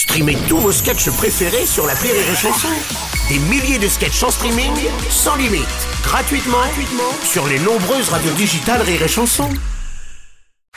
Streamez 0.00 0.38
tous 0.48 0.56
vos 0.56 0.72
sketchs 0.72 1.10
préférés 1.10 1.66
sur 1.66 1.86
la 1.86 1.92
Rire 1.92 2.14
et 2.14 2.34
Chanson. 2.34 2.68
Des 3.28 3.38
milliers 3.38 3.78
de 3.78 3.86
sketchs 3.86 4.22
en 4.22 4.30
streaming, 4.30 4.72
sans 5.10 5.36
limite, 5.36 5.60
gratuitement, 6.02 6.56
gratuitement 6.56 7.12
sur 7.22 7.46
les 7.46 7.58
nombreuses 7.58 8.08
radios 8.08 8.32
digitales 8.32 8.80
Rire 8.80 9.02
et 9.02 9.08
Chanson. 9.08 9.50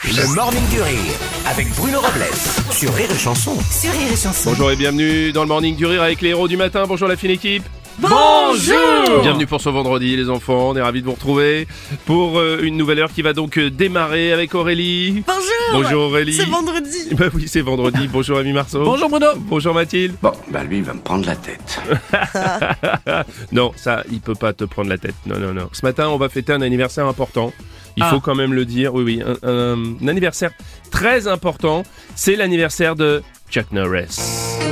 Le 0.03 0.35
Morning 0.35 0.67
du 0.69 0.81
Rire, 0.81 0.97
avec 1.45 1.73
Bruno 1.75 2.01
Robles, 2.01 2.35
sur 2.69 2.93
Rire 2.93 3.09
et 3.09 3.17
Chanson. 3.17 3.57
Sur 3.71 3.93
Rire 3.93 4.11
et 4.11 4.17
Chanson. 4.17 4.49
Bonjour 4.49 4.71
et 4.71 4.75
bienvenue 4.75 5.31
dans 5.31 5.43
le 5.43 5.47
Morning 5.47 5.77
du 5.77 5.85
Rire 5.85 6.03
avec 6.03 6.19
les 6.19 6.31
héros 6.31 6.49
du 6.49 6.57
matin. 6.57 6.83
Bonjour 6.85 7.07
la 7.07 7.15
fine 7.15 7.31
équipe. 7.31 7.63
Bonjour 7.99 9.21
Bienvenue 9.21 9.45
pour 9.45 9.61
ce 9.61 9.69
vendredi 9.69 10.15
les 10.15 10.29
enfants, 10.29 10.69
on 10.69 10.75
est 10.75 10.81
ravis 10.81 11.01
de 11.01 11.05
vous 11.05 11.13
retrouver 11.13 11.67
pour 12.05 12.39
euh, 12.39 12.59
une 12.63 12.75
nouvelle 12.75 12.99
heure 12.99 13.11
qui 13.13 13.21
va 13.21 13.33
donc 13.33 13.57
euh, 13.57 13.69
démarrer 13.69 14.33
avec 14.33 14.55
Aurélie. 14.55 15.23
Bonjour 15.27 15.43
Bonjour 15.83 16.01
Aurélie. 16.05 16.33
C'est 16.33 16.45
vendredi 16.45 16.97
Bah 17.17 17.25
oui 17.33 17.47
c'est 17.47 17.61
vendredi, 17.61 18.07
bonjour 18.11 18.39
Ami 18.39 18.51
Marceau. 18.51 18.83
Bonjour 18.83 19.09
Bruno 19.09 19.27
Bonjour 19.37 19.73
Mathilde. 19.75 20.15
Bon, 20.21 20.31
bah 20.49 20.63
lui, 20.63 20.77
il 20.77 20.83
va 20.83 20.93
me 20.93 21.01
prendre 21.01 21.25
la 21.25 21.35
tête. 21.35 21.79
Non, 23.51 23.71
ça, 23.75 24.03
il 24.11 24.19
peut 24.21 24.35
pas 24.35 24.53
te 24.53 24.63
prendre 24.63 24.89
la 24.89 24.97
tête. 24.97 25.15
Non, 25.25 25.37
non, 25.39 25.53
non. 25.53 25.69
Ce 25.71 25.85
matin, 25.85 26.07
on 26.09 26.17
va 26.17 26.29
fêter 26.29 26.51
un 26.53 26.61
anniversaire 26.61 27.05
important. 27.07 27.53
Il 27.97 28.03
faut 28.05 28.19
quand 28.19 28.33
même 28.35 28.53
le 28.53 28.65
dire. 28.65 28.93
Oui, 28.93 29.03
oui, 29.03 29.21
un, 29.23 29.47
un- 29.47 29.77
un 30.01 30.07
anniversaire 30.07 30.51
très 30.91 31.27
important. 31.27 31.83
C'est 32.15 32.35
l'anniversaire 32.35 32.95
de 32.95 33.21
Chuck 33.51 33.71
Norris. 33.71 34.17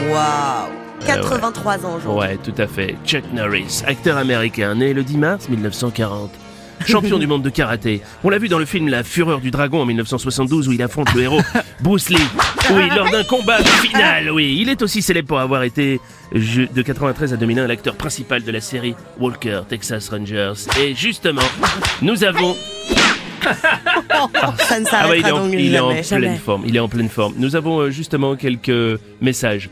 Waouh 0.10 0.70
83 1.06 1.86
ans 1.86 1.96
aujourd'hui. 1.98 2.20
Ouais, 2.30 2.38
tout 2.38 2.54
à 2.58 2.68
fait. 2.68 2.96
Chuck 3.06 3.24
Norris, 3.34 3.84
acteur 3.86 4.18
américain, 4.18 4.76
né 4.76 4.94
le 4.94 5.04
10 5.04 5.18
mars 5.18 5.50
1940. 5.50 6.32
Champion 6.88 7.20
du 7.20 7.28
monde 7.28 7.44
de 7.44 7.50
karaté. 7.52 8.02
On 8.24 8.30
l'a 8.32 8.40
vu 8.40 8.50
dans 8.50 8.58
le 8.58 8.66
film 8.66 8.88
La 8.88 9.04
Fureur 9.04 9.40
du 9.40 9.52
Dragon 9.52 9.82
en 9.82 9.86
1972 9.86 10.68
où 10.68 10.72
il 10.72 10.82
affronte 10.82 11.14
le 11.14 11.22
héros 11.22 11.42
Bruce 11.82 12.10
Lee. 12.10 12.18
Oui, 12.72 12.90
lors 12.96 13.10
d'un 13.12 13.24
combat 13.24 13.58
final, 13.64 14.32
oui. 14.32 14.58
Il 14.60 14.68
est 14.68 14.82
aussi 14.82 15.04
célèbre 15.04 15.28
pour 15.28 15.40
avoir 15.40 15.62
été 15.62 16.00
de 16.34 16.82
93 16.82 17.34
à 17.34 17.38
2001 17.38 17.68
l'acteur 17.68 17.94
principal 17.96 18.42
de 18.44 18.52
la 18.52 18.62
série 18.62 18.96
Walker, 19.20 19.62
Texas 19.70 20.10
Rangers. 20.10 20.54
Et 20.82 20.96
justement, 20.96 21.42
nous 22.02 22.24
avons... 22.24 22.56
Ça 24.58 24.80
ne 24.80 24.86
Ah 24.92 25.08
ouais, 25.10 25.20
il 25.20 25.28
est 25.28 25.32
en, 25.32 25.46
donc 25.46 25.54
il 25.54 25.76
est 25.76 25.80
en 25.80 26.02
jamais. 26.04 26.28
pleine 26.28 26.38
forme. 26.38 26.64
Il 26.66 26.76
est 26.76 26.80
en 26.80 26.88
pleine 26.90 27.10
forme. 27.10 27.34
Nous 27.38 27.56
avons 27.56 27.80
euh, 27.80 27.90
justement 27.92 28.36
quelques 28.36 29.00
messages. 29.20 29.70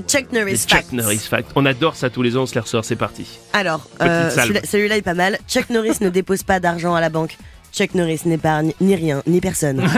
Des 0.00 0.06
Chuck 0.06 0.30
Norris 0.32 0.52
Des 0.52 0.58
facts. 0.58 0.84
Chuck 0.84 0.92
Norris 0.92 1.18
Facts. 1.18 1.50
On 1.54 1.64
adore 1.66 1.96
ça 1.96 2.10
tous 2.10 2.22
les 2.22 2.36
ans, 2.36 2.42
on 2.42 2.46
se 2.46 2.54
les 2.54 2.60
ressort, 2.60 2.84
c'est 2.84 2.96
parti. 2.96 3.26
Alors, 3.52 3.88
euh, 4.02 4.30
celui-là 4.64 4.96
est 4.98 5.02
pas 5.02 5.14
mal. 5.14 5.38
Chuck 5.48 5.70
Norris 5.70 5.96
ne 6.02 6.10
dépose 6.10 6.42
pas 6.42 6.60
d'argent 6.60 6.94
à 6.94 7.00
la 7.00 7.08
banque. 7.08 7.36
Chuck 7.72 7.94
Norris 7.94 8.20
n'épargne 8.26 8.72
ni 8.80 8.94
rien, 8.94 9.22
ni 9.26 9.40
personne. 9.40 9.82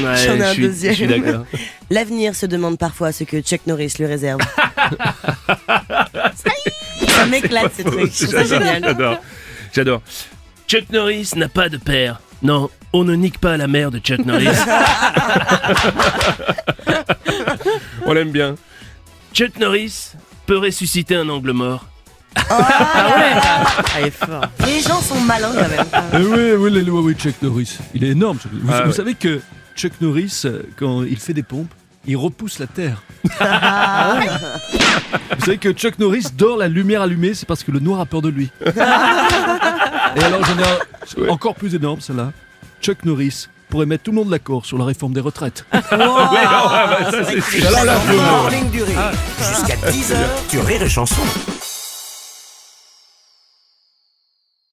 Ouais, 0.00 0.14
J'en 0.24 0.36
ai 0.36 0.42
un 0.44 0.48
je 0.50 0.52
suis- 0.52 0.62
deuxième. 0.62 0.92
Je 0.92 0.96
suis 0.98 1.06
d'accord. 1.08 1.44
L'avenir 1.90 2.32
se 2.36 2.46
demande 2.46 2.78
parfois 2.78 3.10
ce 3.10 3.24
que 3.24 3.40
Chuck 3.40 3.62
Norris 3.66 3.94
lui 3.98 4.06
réserve. 4.06 4.38
ça 7.08 7.26
m'éclate 7.28 7.72
ces 7.74 7.82
trucs, 7.82 8.12
J'adore, 8.12 8.44
génial. 8.46 8.82
J'adore. 8.84 9.18
J'adore. 9.74 10.02
Chuck 10.68 10.84
Norris 10.90 11.30
n'a 11.34 11.48
pas 11.48 11.68
de 11.68 11.78
père. 11.78 12.20
Non, 12.42 12.70
on 12.92 13.02
ne 13.02 13.16
nique 13.16 13.38
pas 13.38 13.56
la 13.56 13.66
mère 13.66 13.90
de 13.90 13.98
Chuck 13.98 14.24
Norris. 14.24 14.46
On 18.08 18.12
l'aime 18.14 18.30
bien. 18.30 18.54
Chuck 19.34 19.58
Norris 19.58 20.12
peut 20.46 20.58
ressusciter 20.58 21.14
un 21.16 21.28
angle 21.28 21.52
mort. 21.52 21.86
Ah, 22.50 23.74
il 24.00 24.06
est 24.06 24.10
fort. 24.10 24.44
Les 24.66 24.80
gens 24.80 25.00
sont 25.00 25.20
malins 25.20 25.52
quand 25.54 25.68
même. 25.68 25.86
Eh 26.14 26.16
oui, 26.26 26.52
oui, 26.58 26.70
les 26.72 26.82
lois, 26.82 27.00
oui, 27.02 27.14
Chuck 27.14 27.34
Norris. 27.42 27.78
Il 27.94 28.04
est 28.04 28.08
énorme. 28.10 28.38
Chuck- 28.38 28.52
Vous, 28.52 28.70
Ah 28.72 28.82
vous 28.82 28.88
ouais. 28.90 28.94
savez 28.96 29.14
que 29.14 29.40
Chuck 29.76 29.92
Norris, 30.00 30.42
euh, 30.44 30.62
quand 30.76 31.02
il 31.04 31.16
fait 31.18 31.34
des 31.34 31.42
pompes, 31.42 31.72
il 32.06 32.16
repousse 32.16 32.58
la 32.58 32.66
terre. 32.66 33.02
Ah, 33.40 34.18
Vous 35.38 35.44
savez 35.44 35.58
que 35.58 35.72
Chuck 35.72 35.98
Norris 35.98 36.26
dort 36.36 36.56
la 36.56 36.68
lumière 36.68 37.02
allumée, 37.02 37.34
c'est 37.34 37.46
parce 37.46 37.62
que 37.64 37.70
le 37.70 37.80
noir 37.80 38.00
a 38.00 38.06
peur 38.06 38.22
de 38.22 38.28
lui. 38.28 38.50
Et 38.64 40.22
alors, 40.22 40.44
j'en 40.44 40.58
ai 40.58 41.26
un 41.26 41.28
encore 41.28 41.54
plus 41.54 41.74
énorme, 41.74 42.00
celle-là. 42.00 42.32
Chuck 42.80 43.04
Norris 43.04 43.48
pourrait 43.68 43.86
mettre 43.86 44.04
tout 44.04 44.10
le 44.10 44.16
monde 44.16 44.30
d'accord 44.30 44.64
sur 44.64 44.78
la 44.78 44.84
réforme 44.84 45.12
des 45.12 45.20
retraites. 45.20 45.64
ça, 45.72 47.24
c'est 47.24 47.40
sûr. 47.40 47.70
Le 47.70 48.16
Morning 48.16 48.70
du 48.70 48.82
Rire, 48.82 49.10
jusqu'à 49.38 49.76
10h 49.76 50.16
sur 50.50 50.64
Rire 50.64 50.82
et 50.82 50.88
Chanson. 50.88 51.22